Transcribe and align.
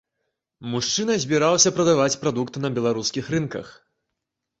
Мужчына 0.75 1.17
збіраўся 1.25 1.71
прадаваць 1.75 2.19
прадукт 2.23 2.57
на 2.63 2.71
беларускіх 2.79 3.29
рынках. 3.35 3.67